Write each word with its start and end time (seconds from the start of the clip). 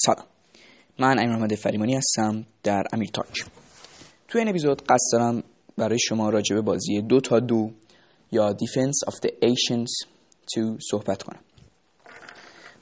سلام. 0.00 0.26
من 0.98 1.18
امیر 1.18 1.36
محمد 1.36 1.54
فریمانی 1.54 1.94
هستم 1.94 2.44
در 2.62 2.82
امیر 2.92 3.08
تاک 3.12 3.44
تو 4.28 4.38
این 4.38 4.48
اپیزود 4.48 4.82
قصد 4.82 5.12
دارم 5.12 5.42
برای 5.76 5.98
شما 5.98 6.28
راجع 6.30 6.54
به 6.54 6.62
بازی 6.62 7.02
Dota 7.02 7.20
2 7.20 7.70
یا 8.32 8.56
Defense 8.56 9.12
of 9.12 9.14
the 9.14 9.28
Ancients 9.28 10.08
2 10.54 10.76
صحبت 10.90 11.22
کنم. 11.22 11.40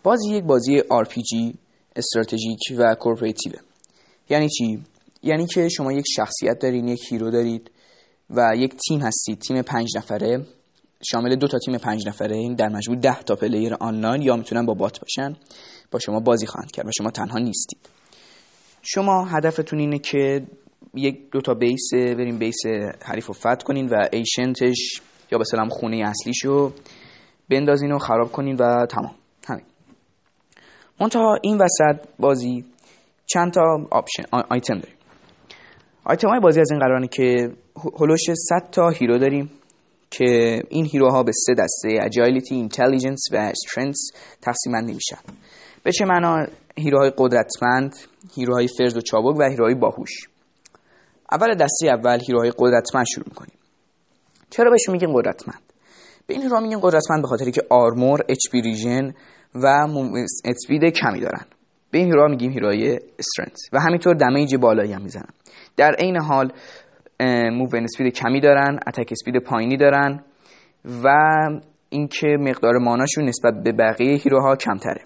بازی 0.02 0.34
یک 0.34 0.44
بازی 0.44 0.78
RPG 0.78 1.54
استراتژیک 1.96 2.60
و 2.78 2.94
cooperative 2.94 3.52
یعنی 4.28 4.48
چی؟ 4.48 4.84
یعنی 5.22 5.46
که 5.46 5.68
شما 5.68 5.92
یک 5.92 6.04
شخصیت 6.16 6.58
دارین 6.58 6.88
یک 6.88 7.12
hero 7.12 7.30
دارید 7.30 7.70
و 8.30 8.52
یک 8.56 8.74
تیم 8.88 9.00
هستید. 9.00 9.38
تیم 9.38 9.62
پنج 9.62 9.96
نفره. 9.96 10.46
شامل 11.10 11.36
دو 11.36 11.48
تا 11.48 11.58
تیم 11.58 11.78
پنج 11.78 12.08
نفره. 12.08 12.36
این 12.36 12.54
در 12.54 12.68
مجموع 12.68 12.98
ده 12.98 13.22
تا 13.22 13.36
player 13.36 13.74
آنلاین 13.74 14.22
یا 14.22 14.36
می‌تونن 14.36 14.66
با 14.66 14.74
bot 14.74 15.00
باشن. 15.00 15.36
با 15.90 15.98
شما 15.98 16.20
بازی 16.20 16.46
خواهند 16.46 16.70
کرد 16.70 16.86
و 16.86 16.90
شما 16.98 17.10
تنها 17.10 17.38
نیستید. 17.38 17.88
شما 18.82 19.24
هدفتون 19.24 19.78
اینه 19.78 19.98
که 19.98 20.42
یک 20.94 21.30
دو 21.30 21.40
تا 21.40 21.54
بیس 21.54 21.90
بریم 21.94 22.38
بیس 22.38 22.66
حریف 23.04 23.26
رو 23.26 23.34
فتح 23.34 23.64
کنین 23.64 23.88
و 23.88 24.08
ایشنتش 24.12 25.00
یا 25.32 25.44
سلام 25.44 25.68
خونه 25.68 26.04
اصلیشو 26.06 26.72
بندازین 27.50 27.92
و 27.92 27.98
خراب 27.98 28.32
کنین 28.32 28.56
و 28.56 28.86
تمام. 28.86 29.14
همین. 29.48 29.64
منتها 31.00 31.38
این 31.42 31.58
وسط 31.58 32.08
بازی 32.18 32.64
چند 33.26 33.52
تا 33.52 33.88
آپشن 33.90 34.22
آیتم 34.50 34.78
داریم. 34.78 34.96
آیتم 36.04 36.28
های 36.28 36.40
بازی 36.40 36.60
از 36.60 36.70
این 36.70 36.80
قرارانه 36.80 37.08
که 37.08 37.52
هلوش 38.00 38.20
100 38.48 38.70
تا 38.70 38.88
هیرو 38.88 39.18
داریم 39.18 39.50
که 40.10 40.62
این 40.68 40.84
هیروها 40.84 41.22
به 41.22 41.32
سه 41.32 41.54
دسته 41.54 41.98
اجایلیتی، 42.02 42.54
اینتلیجنس 42.54 43.20
و 43.32 43.36
استرنس 43.36 44.10
تقسیم 44.42 44.72
بندی 44.72 44.98
به 45.86 45.92
چه 45.92 46.04
معنا 46.04 46.46
heroهای 46.78 47.12
قدرتمند 47.18 47.96
heroهای 48.34 48.68
فرز 48.78 48.96
و 48.96 49.00
چابک 49.00 49.36
و 49.38 49.48
heroهای 49.50 49.74
باهوش؟ 49.74 50.10
اول 51.32 51.54
دسته 51.54 51.88
اول 51.88 52.20
heroهای 52.26 52.52
قدرتمند 52.58 53.04
شروع 53.06 53.26
می‌کنیم. 53.28 53.54
چرا 54.50 54.70
بهشون 54.70 54.92
میگیم 54.92 55.12
قدرتمند؟ 55.12 55.60
به 56.26 56.34
این 56.34 56.42
heroها 56.42 56.60
میگیم 56.60 56.78
قدرتمند 56.78 57.22
به 57.22 57.28
خاطری 57.28 57.52
که 57.52 57.62
armor 57.70 58.20
HP 58.28 58.54
regen 58.54 59.14
و 59.54 59.66
speed 60.44 60.84
کمی 60.84 61.20
دارن. 61.20 61.44
به 61.90 61.98
این 61.98 62.06
heroها 62.06 62.28
میگیم 62.28 62.50
heroهای 62.50 62.98
strength. 63.18 63.56
و 63.72 63.80
همینطور 63.80 64.14
damage 64.14 64.56
بالایی 64.56 64.92
هم 64.92 65.02
می‌زنن. 65.02 65.32
در 65.76 65.94
عین 65.98 66.16
حال 66.16 66.52
move 67.50 67.76
speed 67.76 68.14
کمی 68.14 68.40
دارن 68.40 68.78
attack 68.86 69.08
speed 69.12 69.36
پایینی 69.38 69.76
دارن 69.76 70.24
و 71.04 71.08
اینکه 71.88 72.26
مقدار 72.40 72.78
mana 72.78 73.01
شون 73.01 73.24
نسبت 73.24 73.54
به 73.64 73.72
بقیه 73.72 74.16
hero 74.16 74.48
ها 74.48 74.56
کمتره. 74.56 75.00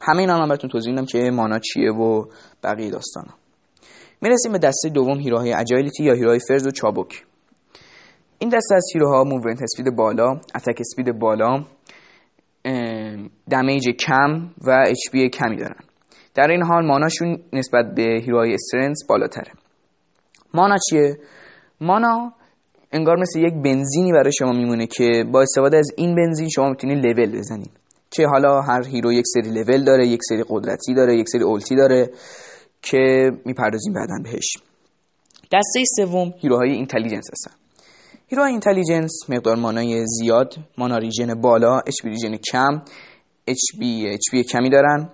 همه 0.00 0.18
اینا 0.18 0.38
من 0.38 0.48
براتون 0.48 0.70
توضیح 0.70 0.92
میدم 0.92 1.06
که 1.06 1.30
mana 1.30 1.58
چیه 1.58 1.92
و 1.92 2.24
بقیه 2.62 2.90
داستانا. 2.90 3.34
می‌رسیم 4.20 4.52
به 4.52 4.58
دسته 4.58 4.88
دوم 4.88 5.18
hero 5.18 5.52
های 5.52 5.64
agility 5.64 6.04
یا 6.04 6.14
hero 6.14 6.31
های 6.31 6.40
فرز 6.48 6.66
و 6.66 6.70
چابک. 6.70 7.24
این 8.38 8.50
دسته 8.50 8.74
از 8.74 8.86
hero 8.94 9.24
ها 9.24 9.28
movement 9.28 9.62
speed 9.62 9.96
بالا 9.96 10.30
attack 10.54 10.80
speed 10.80 11.18
بالا 11.18 11.64
damage 13.50 13.88
کم 13.88 14.50
و 14.66 14.84
HP 14.86 15.30
کمی 15.32 15.56
دارن. 15.56 15.80
در 16.34 16.50
این 16.50 16.62
حال 16.62 16.86
mana 16.86 17.12
شون 17.12 17.38
نسبت 17.52 17.94
به 17.96 18.02
hero 18.02 18.54
های 18.54 18.64
strength 18.64 19.06
بالاتره. 19.08 19.52
mana 20.54 20.76
چیه؟ 20.90 21.18
mana 21.80 22.32
انگار 22.92 23.16
مثل 23.20 23.40
یک 23.40 23.54
بنزینی 23.54 24.12
برای 24.12 24.32
شما 24.32 24.52
میمونه 24.52 24.86
که 24.86 25.24
با 25.32 25.42
استفاده 25.42 25.76
از 25.76 25.88
این 25.96 26.14
بنزین 26.14 26.48
شما 26.48 26.68
می‌تونید 26.68 27.06
لول 27.06 27.38
بزنید 27.38 27.70
که 28.10 28.26
حالا 28.26 28.60
هر 28.60 28.86
hero 28.86 29.12
یک 29.12 29.24
سری 29.26 29.50
لول 29.50 29.84
داره 29.84 30.06
یک 30.06 30.20
سری 30.28 30.44
قدرتی 30.48 30.94
داره 30.94 31.16
یک 31.16 31.28
سری 31.28 31.42
ulti 31.42 31.76
داره 31.76 32.10
که 32.82 33.30
می‌پردازیم 33.44 33.92
بعدا 33.92 34.14
بهش. 34.24 34.56
دسته 35.52 35.82
سوم 35.96 36.34
hero 36.38 36.70
های 36.70 36.78
intelligence 36.78 37.24
هستن. 37.32 37.54
hero 38.28 38.52
های 38.52 38.61
intelligence 38.61 39.12
مقدار 39.28 39.56
mana 39.56 39.96
ی 39.96 40.06
زیاد 40.06 40.54
mana 40.78 40.98
regen 40.98 41.34
بالا 41.34 41.78
HP 41.78 42.04
regen 42.04 42.36
کم 42.36 42.82
HP 43.46 44.44
کمی 44.52 44.70
دارن. 44.70 45.08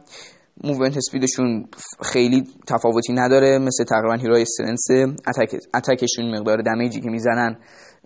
movement 0.65 0.97
speed 0.97 1.36
شون 1.36 1.67
خیلی 2.03 2.45
تفاوتی 2.67 3.13
نداره 3.13 3.59
مثل 3.59 3.85
تقریبا 3.85 4.15
hero 4.15 4.43
های 4.43 4.53
strength 4.53 4.91
attack 5.29 5.57
attack 5.75 6.13
شون 6.13 6.39
مقدار 6.39 6.63
damage 6.63 6.96
ی 6.96 7.01
که 7.01 7.11
می‌زنن 7.11 7.57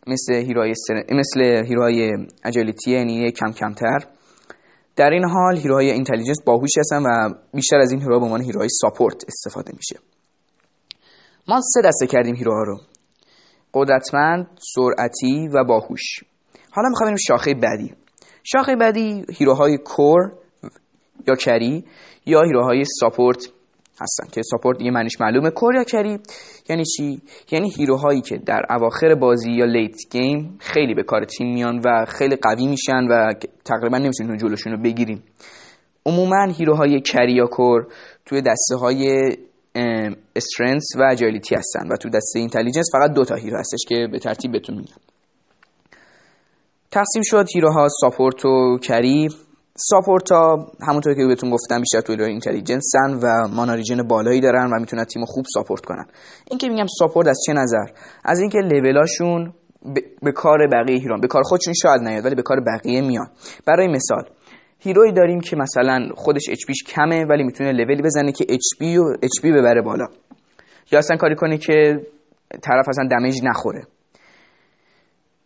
مثل 0.07 0.35
hero 0.35 0.60
های 0.60 0.73
مثل 1.11 1.67
hero 1.67 2.13
های 2.45 2.55
agility 2.55 2.91
یعنی 2.91 3.31
کم 3.31 3.53
کمتر. 3.53 4.16
در 4.97 5.11
این 5.11 5.25
حال 5.25 5.57
hero 5.57 5.91
های 5.91 5.98
intelligence 5.98 6.43
باهوش 6.45 6.71
هستن 6.79 7.03
و 7.03 7.35
بیشتر 7.55 7.77
از 7.77 7.91
این 7.91 8.01
hero 8.01 8.15
ها 8.15 8.19
به 8.19 8.25
عنوان 8.25 8.43
hero 8.43 8.69
های 8.69 8.81
support 8.81 9.25
استفاده 9.29 9.73
میشه. 9.77 9.99
ما 11.49 11.61
سه 11.75 11.83
دسته 11.83 12.07
کردیم 12.07 12.35
hero 12.35 12.57
ها 12.57 12.63
رو. 12.63 12.81
قدرتمند 13.75 14.47
سرعتی 14.75 15.49
و 15.49 15.65
باهوش. 15.65 16.03
حالا 16.71 16.89
می‌خوایم 16.89 17.07
بریم 17.07 17.25
شاخه 17.29 17.55
بعدی. 17.55 17.95
شاخه 18.45 18.77
بعدی 18.77 19.25
hero 19.33 19.79
های 19.79 19.97
core 19.97 20.33
یا 21.29 21.35
carry 21.35 21.85
یا 22.27 22.43
hero 22.43 22.85
های 23.01 23.12
support 23.12 23.49
هستن. 24.01 24.29
که 24.33 24.43
support 24.43 24.83
یه 24.83 24.91
معنیش 24.91 25.21
معلومه. 25.21 25.51
core 25.51 25.75
یا 25.75 25.85
carry 25.85 26.19
یعنی 26.69 26.85
چی؟ 26.85 27.21
یعنی 27.51 27.71
hero 27.71 28.00
هایی 28.00 28.21
که 28.21 28.37
در 28.37 28.63
اواخر 28.71 29.15
بازی 29.15 29.51
یا 29.51 29.65
late 29.65 29.97
game 30.11 30.59
خیلی 30.61 30.95
به 30.95 31.03
کار 31.03 31.25
تیم 31.25 31.55
میان 31.55 31.81
و 31.85 32.05
خیلی 32.09 32.37
قوی 32.37 32.67
میشن 32.67 33.05
و 33.11 33.33
تقریبا 33.65 33.99
نمی‌تونیم 33.99 34.37
جلوشون 34.37 34.73
رو 34.73 34.83
بگیریم 34.83 35.23
عموما 36.07 36.45
hero 36.45 37.01
های 37.01 37.10
carry 37.10 37.33
یا 37.33 37.47
core 37.47 37.87
توی 38.25 38.43
دسته 38.43 38.77
های 38.77 39.31
strength 40.37 40.85
و 40.97 41.03
agility 41.13 41.55
هستن 41.55 41.89
و 41.93 41.97
تو 41.97 42.09
دسته 42.09 42.39
intelligence 42.39 42.91
فقط 42.93 43.13
دو 43.13 43.25
تا 43.25 43.35
hero 43.35 43.59
هستش 43.59 43.79
که 43.89 44.09
به 44.13 44.19
ترتیب 44.19 44.53
بهتون 44.53 44.77
میگم. 44.77 44.97
تقسیم 46.91 47.23
شد 47.25 47.47
hero 47.55 47.89
ها 48.01 48.06
support 48.06 48.45
و 48.45 48.79
carry. 48.83 49.29
support 49.79 50.33
ها 50.33 50.73
همونطور 50.89 51.15
که 51.15 51.27
بهتون 51.27 51.51
گفتم 51.51 51.81
بیشتر 51.81 52.01
توی 52.01 52.25
intelligence 52.25 53.08
ن 53.08 53.15
و 53.23 53.49
mana 53.49 53.73
regen 53.73 54.03
بالایی 54.03 54.41
دارن 54.41 54.71
و 54.73 54.81
می‌تونن 54.81 55.05
تیم 55.05 55.25
خوب 55.25 55.45
support 55.55 55.85
کنن. 55.85 56.07
این 56.51 56.59
که 56.59 56.69
میگم 56.69 56.87
support 56.99 57.29
از 57.29 57.39
چه 57.47 57.53
نظر؟ 57.53 57.87
از 58.25 58.41
اینکه 58.41 58.59
لولاشون 58.59 59.53
به 60.23 60.33
کار 60.33 60.59
بقیه 60.73 60.99
hero 60.99 61.21
به 61.21 61.27
کار 61.27 61.43
خودشون 61.43 61.75
شاید 61.83 62.01
نیاد 62.01 62.25
ولی 62.25 62.35
به 62.35 62.43
کار 62.43 62.61
بقیه 62.61 63.01
میاد 63.01 63.29
برای 63.67 63.89
مثال 63.89 64.25
hero 64.79 65.06
ی 65.06 65.13
داریم 65.13 65.41
که 65.41 65.57
مثلا 65.57 66.09
خودش 66.15 66.43
HP 66.51 66.67
ش 66.67 66.83
کمه 66.83 67.25
ولی 67.25 67.45
می‌تونه 67.45 67.73
لولی 67.73 68.03
بزنه 68.03 68.33
که 68.33 68.47
اچ 68.49 68.79
پی 68.79 68.97
و 68.97 69.05
اچ 69.23 69.41
پی 69.43 69.53
ببره 69.53 69.83
بالا. 69.83 70.07
یا 70.93 70.99
اصلا 70.99 71.17
کاری 71.17 71.35
کنه 71.35 71.59
که 71.59 72.07
طرف 72.63 72.89
اصلا 72.89 73.09
damage 73.11 73.41
نخوره. 73.45 73.87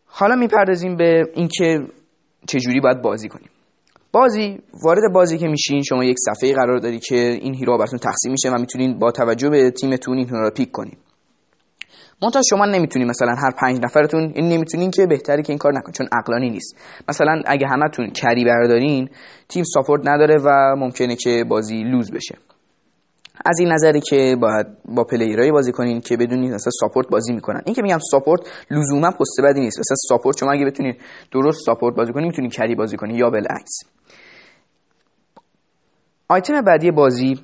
حالا 0.07 0.35
می‌پردازیم 0.35 0.97
به 0.97 1.23
اینکه 1.35 1.81
چجوری 2.47 2.81
باید 2.81 3.03
بازی 3.03 3.29
کنیم. 3.29 3.49
بازی 4.13 4.59
وارد 4.85 5.13
بازی 5.13 5.39
که 5.39 5.49
میشین 5.49 5.83
شما 5.83 6.05
یک 6.05 6.17
صفحه 6.19 6.55
قرار 6.55 6.79
داری 6.79 6.99
که 6.99 7.17
این 7.17 7.55
hero 7.55 7.79
براتون 7.79 7.99
تقسیم 7.99 8.33
میشه 8.33 8.51
و 8.51 8.59
می‌تونین 8.61 8.99
با 8.99 9.11
توجه 9.11 9.49
به 9.49 9.71
تیمتون 9.71 10.17
این 10.19 10.27
hero 10.27 10.41
رو 10.41 10.51
pick 10.51 10.71
کنین. 10.71 10.97
منتها 12.23 12.43
شما 12.51 12.67
نمی‌تونین 12.67 13.09
مثلا 13.09 13.35
هر 13.35 13.51
پنج 13.51 13.81
نفرتون 13.85 14.21
این 14.21 14.33
یعنی 14.37 14.57
نمی‌تونین 14.57 14.91
که 14.91 15.07
بهتری 15.07 15.43
که 15.43 15.53
این 15.53 15.59
کار 15.59 15.73
نکن 15.73 15.93
چون 15.93 16.09
عقلانی 16.13 16.51
نیست. 16.51 16.77
مثلا 17.09 17.43
اگه 17.47 17.67
همتون 17.67 18.11
carry 18.11 18.45
بردارین 18.45 19.09
تیم 19.49 19.65
support 19.65 20.09
نداره 20.09 20.37
و 20.45 20.77
ممکنه 20.77 21.17
که 21.17 21.45
بازی 21.49 21.83
lose 21.83 22.11
بشه. 22.13 22.35
از 23.45 23.59
این 23.59 23.73
نظری 23.73 24.01
که 24.01 24.37
باید 24.41 24.67
با 24.85 25.05
player 25.05 25.46
ای 25.46 25.53
بازی 25.53 25.73
کنین 25.73 26.01
که 26.01 26.17
بدونید 26.17 26.53
مثلا 26.53 26.71
support 26.81 27.09
بازی 27.09 27.33
می‌کنن. 27.33 27.63
این 27.67 27.75
که 27.75 27.83
میگم 27.83 27.99
support 28.11 28.41
لزوما 28.71 29.11
پست 29.11 29.41
بدی 29.45 29.61
نیست. 29.61 29.79
مثلا 29.79 29.97
support 30.09 30.39
شما 30.39 30.53
اگه 30.53 30.65
بتونید 30.65 30.97
درست 31.33 31.67
support 31.67 31.97
بازی 31.97 32.13
کنین 32.13 32.27
می‌تونین 32.27 32.51
carry 32.51 32.75
بازی 32.75 32.97
کنین 32.97 33.17
یا 33.17 33.31
بالعکس. 33.31 33.73
آیتم 36.29 36.61
بعدی 36.61 36.91
بازی 36.91 37.35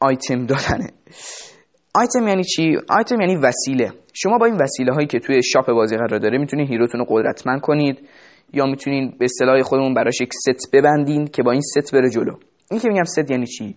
آیتم 0.00 0.46
دادنه 0.46 0.90
آیتم 1.94 2.28
یعنی 2.28 2.44
چی؟ 2.44 2.76
آیتم 2.88 3.20
یعنی 3.20 3.36
وسیله. 3.36 3.92
شما 4.14 4.38
با 4.38 4.46
این 4.46 4.56
وسیله 4.56 4.92
هایی 4.92 5.06
که 5.06 5.18
توی 5.18 5.42
shop 5.42 5.66
بازی 5.66 5.96
قرار 5.96 6.18
داره 6.18 6.38
می‌تونید 6.38 6.68
hero 6.68 6.86
تون 6.86 7.00
رو 7.00 7.06
قدرتمند 7.08 7.60
کنید 7.60 8.08
یا 8.52 8.66
می‌تونید 8.66 9.18
به 9.18 9.24
اصطلاح 9.24 9.62
خودمون 9.62 9.94
براش 9.94 10.20
یک 10.20 10.32
ست 10.32 10.70
ببندین 10.72 11.26
که 11.26 11.42
با 11.42 11.52
این 11.52 11.60
ست 11.60 11.94
بره 11.94 12.10
جلو. 12.10 12.34
این 12.70 12.80
که 12.80 12.88
میگم 12.88 13.04
ست 13.04 13.30
یعنی 13.30 13.46
چی؟ 13.46 13.76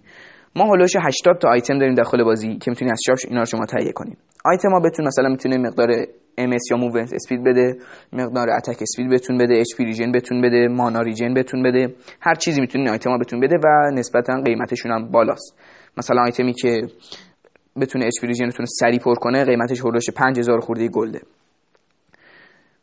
ما 0.55 0.65
حول 0.65 0.76
و 0.77 0.80
حوش 0.80 0.95
80 0.95 1.37
تا 1.41 1.49
آیتم 1.49 1.79
داریم 1.79 1.95
داخل 1.95 2.23
بازی 2.23 2.57
که 2.57 2.71
می‌تونید 2.71 2.91
از 2.91 2.99
shop 3.05 3.17
اینا 3.27 3.39
رو 3.39 3.45
شما 3.45 3.65
تهیه 3.65 3.91
کنید 3.91 4.17
آیتم 4.45 4.69
ها 4.69 4.79
بتون 4.79 5.07
مثلا 5.07 5.29
می‌تونه 5.29 5.57
مقدار 5.57 5.89
ام 6.37 6.51
یا 6.71 6.77
movement 6.77 7.13
speed 7.13 7.43
بده 7.43 7.77
مقدار 8.13 8.49
attack 8.49 8.77
speed 8.81 9.09
بهتون 9.09 9.37
بده 9.37 9.59
HP 9.59 9.85
regen 9.85 10.11
بهتون 10.11 10.41
بده 10.41 10.67
mana 10.67 11.01
regen 11.01 11.33
بهتون 11.33 11.63
بده 11.63 11.95
هر 12.21 12.35
چیزی 12.35 12.61
می‌تونه 12.61 12.91
آیتم 12.91 13.09
ها 13.09 13.17
بهتون 13.17 13.39
بده 13.39 13.55
و 13.63 13.91
نسبتا 13.93 14.41
قیمتشون 14.45 14.91
هم 14.91 15.11
بالاست. 15.11 15.59
مثلا 15.97 16.21
آیتمی 16.21 16.53
که 16.53 16.81
بتونه 17.81 18.05
HP 18.05 18.21
regen 18.21 18.27
تون 18.27 18.59
رو 18.59 18.65
سریع 18.65 18.99
پر 18.99 19.15
کنه 19.15 19.45
قیمتش 19.45 19.79
حول 19.79 19.91
و 19.91 19.94
حوش 19.94 20.09
5000 20.09 20.59
خورده 20.59 20.87
gold 20.87 21.10
ه. 21.10 21.21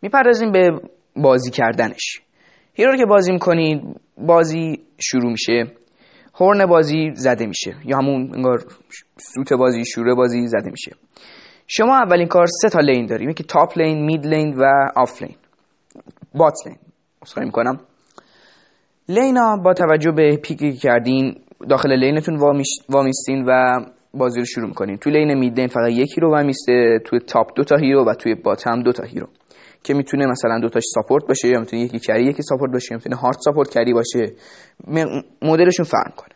می‌پردازیم 0.02 0.52
به 0.52 0.70
بازی 1.16 1.50
کردنش. 1.50 2.20
hero 2.74 2.90
رو 2.90 2.96
که 2.96 3.06
بازی 3.06 3.32
می‌کنید 3.32 3.82
بازی 4.18 4.78
شروع 4.98 5.30
میشه. 5.30 5.66
horn 6.34 6.66
بازی 6.66 7.10
زده 7.14 7.46
میشه. 7.46 7.76
یا 7.84 7.98
همون 7.98 8.34
انگار 8.34 8.64
سوت 9.16 9.52
بازی 9.52 9.84
شروع 9.84 10.14
بازی 10.14 10.46
زده 10.46 10.70
میشه. 10.70 10.92
شما 11.66 11.96
اولین 11.96 12.28
کار 12.28 12.46
سه 12.46 12.68
تا 12.68 12.80
lane 12.80 13.06
داریم. 13.06 13.30
یکی 13.30 13.44
top 13.44 13.78
lane 13.78 14.06
mid 14.06 14.26
lane 14.26 14.54
و 14.58 14.64
off 14.96 15.22
lane 15.22 15.34
bot 16.34 16.54
lane 16.66 16.76
عذرخواهی 17.22 17.46
می‌کنم 17.46 17.80
lane 19.08 19.47
ا 19.47 19.56
با 19.56 19.74
توجه 19.74 20.10
به 20.10 20.36
pick 20.36 20.65
ی 20.65 20.72
کردین 20.72 21.40
داخل 21.68 21.92
lane 21.92 22.19
تون 22.19 22.38
وامیستین 22.88 23.44
و 23.48 23.80
بازی 24.14 24.38
رو 24.40 24.46
شروع 24.46 24.68
می‌کنین. 24.68 24.96
تو 24.96 25.10
lane 25.10 25.34
mid 25.34 25.58
lane 25.58 25.68
فقط 25.68 25.90
یک 25.90 26.12
hero 26.16 26.30
وامیسته 26.30 26.98
توی 27.04 27.18
تاپ 27.18 27.46
دو 27.56 27.64
تا 27.64 27.76
هیرو 27.76 28.04
و 28.04 28.14
توی 28.14 28.34
bot 28.34 28.66
هم 28.66 28.82
دو 28.82 28.92
تا 28.92 29.04
hero 29.04 29.26
که 29.84 29.94
می‌تونه 29.94 30.26
مثلا 30.26 30.58
دو 30.58 30.68
تاش 30.68 30.82
ساپورت 30.94 31.26
باشه 31.28 31.48
یا 31.48 31.60
می‌تونه 31.60 31.82
یکی 31.82 31.98
کری 31.98 32.24
یکی 32.24 32.42
ساپورت 32.42 32.72
باشه 32.72 32.88
یا 32.90 32.96
می‌تونه 32.96 33.16
هارد 33.16 33.36
ساپورت 33.44 33.70
کری 33.70 33.92
باشه 33.92 34.32
مدلشون 35.42 35.84
فرق 35.84 36.14
کنه. 36.14 36.28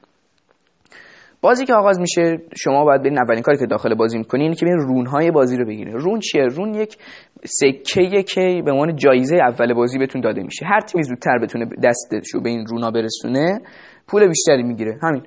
بازی 1.40 1.64
که 1.64 1.74
آغاز 1.74 2.00
میشه 2.00 2.36
شما 2.56 2.84
باید 2.84 3.02
برین 3.02 3.18
اولین 3.18 3.42
کاری 3.42 3.58
که 3.58 3.66
داخل 3.66 3.94
بازی 3.94 4.18
می‌کنین 4.18 4.42
اینه 4.42 4.54
که 4.54 4.66
برین 4.66 4.78
رونهای 4.78 5.30
بازی 5.30 5.56
رو 5.56 5.66
بگیرین. 5.66 5.94
رون 5.94 6.20
چیه؟ 6.20 6.42
رون 6.42 6.74
یک 6.74 6.96
سکه 7.44 8.22
که 8.22 8.62
به 8.64 8.70
عنوان 8.70 8.96
جایزه 8.96 9.36
اول 9.36 9.74
بازی 9.74 9.98
بهتون 9.98 10.20
داده 10.20 10.42
میشه. 10.42 10.66
هر 10.66 10.80
تیمی 10.80 11.04
زودتر 11.04 11.38
بتونه 11.42 11.66
دستش 11.84 12.34
رو 12.34 12.40
به 12.40 12.48
این 12.48 12.66
رونا 12.66 12.90
برسونه 12.90 13.60
پول 14.06 14.28
بیشتری 14.28 14.62
می‌گیره. 14.62 14.98
همین. 15.02 15.22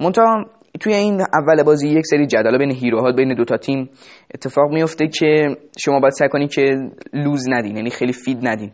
منتها 0.00 0.44
توی 0.80 0.94
این 0.94 1.20
اول 1.20 1.62
بازی 1.62 1.88
یک 1.88 2.06
سری 2.06 2.26
جدال 2.26 2.58
بین 2.58 2.70
هیروها 2.70 3.12
بین 3.12 3.34
دو 3.34 3.44
تا 3.44 3.56
تیم 3.56 3.90
اتفاق 4.34 4.70
میفته 4.72 5.06
که 5.06 5.56
شما 5.78 6.00
باید 6.00 6.12
سعی 6.12 6.28
کنید 6.28 6.50
که 6.50 6.90
lose 7.12 7.44
ندین 7.48 7.76
یعنی 7.76 7.90
خیلی 7.90 8.12
feed 8.12 8.38
ندین. 8.42 8.72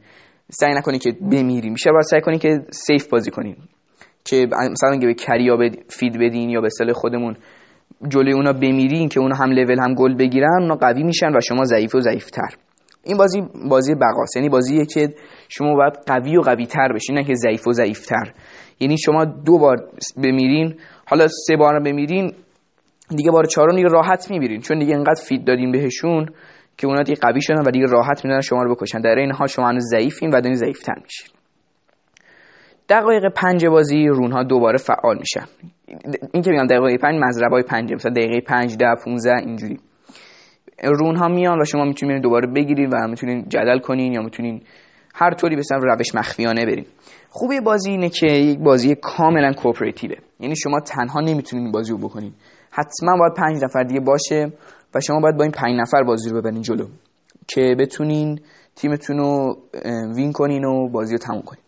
سعی 0.50 0.74
نکنید 0.74 1.02
که 1.02 1.12
بمیرین. 1.12 1.72
میشه 1.72 1.90
باید 1.90 2.04
سعی 2.10 2.20
کنید 2.20 2.40
که 2.40 2.60
safe 2.70 3.08
بازی 3.08 3.30
کنین. 3.30 3.56
که 4.24 4.46
مثلا 4.70 4.98
به 5.00 5.14
carry 5.14 5.58
ا 5.88 5.94
feed 5.94 6.18
بدین 6.20 6.50
یا 6.50 6.60
به 6.60 6.66
اصطلاح 6.66 6.92
خودمون 6.92 7.36
جلوی 8.08 8.32
اونا 8.32 8.52
بمیرین 8.52 9.08
که 9.08 9.20
اونا 9.20 9.36
هم 9.36 9.50
level 9.50 9.78
هم 9.80 9.94
gold 9.94 10.14
بگیرن 10.14 10.62
اونا 10.62 10.74
قوی 10.74 11.02
میشن 11.02 11.36
و 11.36 11.40
شما 11.48 11.64
ضعیف 11.64 11.94
و 11.94 12.00
ضعیفتر. 12.00 12.48
این 13.04 13.16
بازی 13.16 13.42
بازی 13.70 13.94
بقاس 13.94 14.36
یعنی 14.36 14.48
بازیه 14.48 14.86
که 14.86 15.14
شما 15.48 15.74
باید 15.74 15.92
قوی 16.06 16.36
و 16.36 16.40
قوی 16.40 16.66
تر 16.66 16.92
بشین 16.92 17.18
نه 17.18 17.24
که 17.24 17.34
ضعیف 17.34 17.66
و 17.66 17.72
ضعیفتر. 17.72 18.32
یعنی 18.80 18.96
شما 18.98 19.24
دو 19.24 19.58
بار 19.58 19.76
بمیرین 20.16 20.74
حالا 21.10 21.28
سه 21.28 21.56
بار 21.56 21.80
بمیرین 21.80 22.32
دیگه 23.16 23.30
بار 23.30 23.44
چهارم 23.44 23.76
دیگه 23.76 23.88
راحت 23.88 24.30
میمیرین 24.30 24.60
چون 24.60 24.78
دیگه 24.78 24.94
انقدر 24.94 25.22
فید 25.28 25.46
دادین 25.46 25.72
بهشون 25.72 26.26
که 26.76 26.86
اونا 26.86 27.02
دیگه 27.02 27.18
قوی 27.20 27.42
شدن 27.42 27.62
و 27.66 27.70
دیگه 27.70 27.86
راحت 27.86 28.24
میدن 28.24 28.40
شما 28.40 28.62
رو 28.62 28.74
بکشن. 28.74 29.00
در 29.00 29.14
این 29.18 29.32
حال 29.32 29.46
شما 29.48 29.68
هنوز 29.68 29.82
ضعیفین 29.90 30.30
و 30.30 30.40
دارین 30.40 30.54
ضعیفتر 30.54 30.94
میشین. 31.02 31.28
دقایق 32.88 33.22
پنج 33.36 33.66
بازی 33.66 34.06
رونها 34.06 34.42
دوباره 34.42 34.78
فعال 34.78 35.18
میشن. 35.18 35.44
این 36.32 36.42
که 36.42 36.50
میگم 36.50 36.66
دقیقه 36.66 36.96
پنج 36.96 37.20
مزربه 37.22 37.54
های 37.54 37.62
پنج 37.62 37.92
مثلا 37.92 38.12
دقیقه 38.12 38.40
پنج 38.40 38.76
ده 38.76 38.94
پونزه 39.04 39.30
اینجوری. 39.30 39.78
رونها 40.84 41.28
میان 41.28 41.60
و 41.60 41.64
شما 41.64 41.84
می‌تونین 41.84 42.20
دوباره 42.20 42.46
بگیرید 42.46 42.94
و 42.94 43.08
می‌تونین 43.08 43.44
جدل 43.48 43.78
کنین 43.78 44.12
یا 44.12 44.22
می‌تونین 44.22 44.62
هر 45.14 45.34
طوری 45.34 45.56
به 45.56 45.62
روش 45.70 46.14
مخفیانه 46.14 46.66
برین 46.66 46.86
خوبی 47.28 47.60
بازی 47.60 47.90
اینه 47.90 48.08
که 48.08 48.26
یک 48.26 48.58
بازی 48.58 48.94
کاملا 48.94 49.52
cooperative 49.52 50.11
ه 50.11 50.16
یعنی 50.40 50.56
شما 50.56 50.80
تنها 50.80 51.20
نمی‌تونین 51.20 51.64
این 51.64 51.72
بازی 51.72 51.92
رو 51.92 51.98
بکنین. 51.98 52.32
حتما 52.70 53.16
باید 53.18 53.34
پنج 53.34 53.64
نفر 53.64 53.82
دیگه 53.82 54.00
باشه 54.00 54.52
و 54.94 55.00
شما 55.00 55.20
باید 55.20 55.36
با 55.36 55.42
این 55.42 55.52
پنج 55.52 55.80
نفر 55.80 56.02
بازی 56.02 56.30
رو 56.30 56.40
ببرین 56.40 56.62
جلو 56.62 56.86
که 57.46 57.76
بتونین 57.78 58.40
تیمتون 58.76 59.18
رو 59.18 59.56
win 60.14 60.32
کنین 60.32 60.64
و 60.64 60.88
بازی 60.88 61.12
رو 61.12 61.18
تموم 61.18 61.42
کنین. 61.42 61.62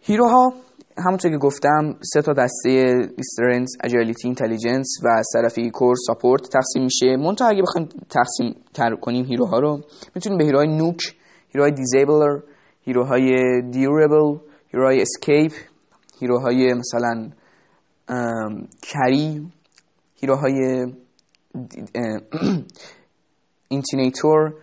hero 0.00 0.42
ها 0.42 0.52
همونطور 0.98 1.30
که 1.30 1.36
گفتم 1.36 1.96
سه 2.12 2.22
تا 2.22 2.32
دسته 2.32 2.94
strength 3.18 3.76
agility 3.84 4.28
intelligence 4.28 4.88
و 5.04 5.22
طرفی 5.32 5.70
core 5.70 5.94
support 6.06 6.42
تقسیم 6.42 6.82
میشه. 6.82 7.16
منتها 7.16 7.48
اگه 7.48 7.62
بخوایم 7.62 7.88
تقسیم 8.10 8.54
تر 8.74 8.94
کنیم 8.94 9.24
hero 9.24 9.51
ها 9.51 9.58
رو 9.58 9.80
می‌تونیم 10.14 10.38
به 10.38 10.44
هیروهای 10.44 10.68
نوک 10.76 11.14
هیروهای 11.52 11.72
دیزیبلر 11.72 12.40
هیروهای 12.84 13.30
دیوربل 13.70 14.38
هیروهای 14.68 15.02
اسکیپ 15.02 15.52
هیروهای 16.20 16.74
مثلا 16.74 17.30
کری 18.82 19.52
هیروهای 20.20 20.86
اینتینیتور 23.68 24.54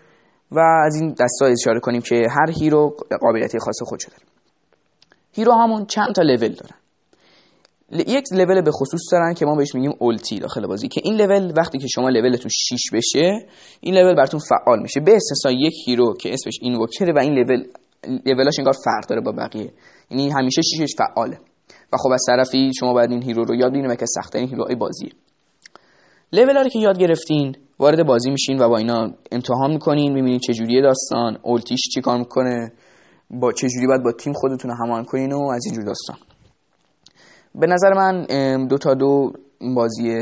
و 0.51 0.59
از 0.85 0.95
این 0.95 1.09
دستا 1.19 1.45
اشاره 1.45 1.79
کنیم 1.79 2.01
که 2.01 2.21
هر 2.29 2.51
hero 2.51 2.95
قابلیتی 3.21 3.59
خاص 3.59 3.75
خودشو 3.81 4.09
داره. 4.11 4.23
hero 5.31 5.53
همون 5.53 5.85
چند 5.85 6.15
تا 6.15 6.21
لول 6.21 6.55
دارن 6.55 6.78
یک 7.91 8.23
لول 8.31 8.61
به 8.61 8.71
خصوص 8.71 9.01
دارن 9.11 9.33
که 9.33 9.45
ما 9.45 9.55
بهش 9.55 9.75
میگیم 9.75 9.91
ulti 9.99 10.39
داخل 10.39 10.67
بازی 10.67 10.87
که 10.87 11.01
این 11.03 11.15
لول 11.15 11.53
وقتی 11.57 11.77
که 11.77 11.87
شما 11.87 12.09
لولتون 12.09 12.49
6 12.49 12.77
بشه 12.93 13.45
این 13.81 13.95
لول 13.95 14.15
براتون 14.15 14.39
فعال 14.39 14.81
میشه. 14.81 14.99
به 14.99 15.15
استثنای 15.15 15.55
یک 15.55 15.73
hero 15.85 16.13
که 16.13 16.33
اسمش 16.33 16.53
Invoker 16.61 17.07
ه 17.07 17.13
و 17.13 17.19
این 17.19 17.33
لول 17.33 17.63
لولاش 18.25 18.59
انگار 18.59 18.73
فرق 18.85 19.09
داره 19.09 19.21
با 19.21 19.31
بقیه. 19.31 19.73
یعنی 20.11 20.29
همیشه 20.29 20.61
شیشش 20.61 20.95
فعاله. 20.97 21.39
و 21.93 21.97
خب 21.97 22.09
از 22.11 22.23
طرفی 22.27 22.71
شما 22.79 22.93
باید 22.93 23.11
این 23.11 23.23
hero 23.23 23.43
رو 23.43 23.55
یاد 23.55 23.71
بگیرید 23.71 23.91
و 23.91 23.95
که 23.95 24.05
سخت‌ترین 24.05 24.49
hero 24.49 24.67
های 24.67 24.75
بازیه. 24.75 25.09
لول 26.33 26.57
رو 26.57 26.69
که 26.69 26.79
یاد 26.79 26.97
گرفتین 26.99 27.55
وارد 27.79 28.05
بازی 28.05 28.31
میشین 28.31 28.61
و 28.61 28.69
با 28.69 28.77
اینا 28.77 29.11
امتحان 29.31 29.71
می‌کنین 29.71 30.13
می‌بینین 30.13 30.39
چه 30.39 30.53
جوریه 30.53 30.81
داستان 30.81 31.37
ulti 31.43 31.67
ش 31.67 31.79
چیکار 31.93 32.17
می‌کنه 32.17 32.71
با 33.29 33.51
چه 33.51 33.67
جوری 33.69 33.87
باید 33.87 34.03
با 34.03 34.11
تیم 34.11 34.33
خودتون 34.33 34.71
هماهنگ 34.71 35.03
کنین 35.03 35.33
و 35.33 35.51
از 35.55 35.65
اینجور 35.65 35.85
داستان. 35.85 36.28
به 37.59 37.67
نظر 37.67 37.93
من 37.93 38.25
دو 38.67 38.77
تا 38.77 38.93
دو 38.93 39.33
بازی 39.75 40.15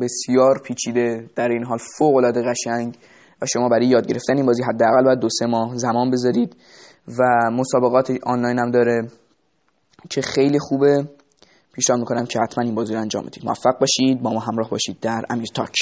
بسیار 0.00 0.60
پیچیده 0.64 1.30
در 1.36 1.48
این 1.48 1.64
حال 1.64 1.78
فوق 1.98 2.16
العاده 2.16 2.42
قشنگ 2.42 2.96
و 3.42 3.46
شما 3.46 3.68
برای 3.68 3.86
یاد 3.86 4.06
گرفتن 4.06 4.36
این 4.36 4.46
بازی 4.46 4.62
حداقل 4.62 5.04
باید 5.04 5.18
دو 5.18 5.28
سه 5.38 5.46
ماه 5.46 5.76
زمان 5.76 6.10
بذارید 6.10 6.56
و 7.18 7.50
مسابقات 7.52 8.12
آنلاین 8.22 8.58
هم 8.58 8.70
داره 8.70 9.08
که 10.10 10.22
خیلی 10.22 10.58
خوبه. 10.58 11.08
پیشنهاد 11.72 12.00
می‌کنم 12.00 12.26
که 12.26 12.38
حتما 12.40 12.64
این 12.64 12.74
بازی 12.74 12.94
رو 12.94 13.00
انجام 13.00 13.24
بدید. 13.26 13.44
موفق 13.44 13.78
باشید 13.80 14.22
با 14.22 14.32
ما 14.32 14.40
همراه 14.40 14.70
باشید 14.70 15.00
در 15.00 15.24
امیر 15.30 15.48
تاک. 15.54 15.74